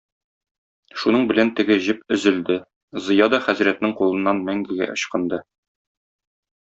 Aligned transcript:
Шуның 1.01 1.27
белән 1.31 1.51
теге 1.59 1.77
җеп 1.87 2.01
өзелде, 2.17 2.57
Зыя 3.09 3.29
да 3.35 3.41
хәзрәтнең 3.49 3.93
кулыннан 4.01 4.41
мәңгегә 4.49 4.89
ычкынды... 4.97 5.41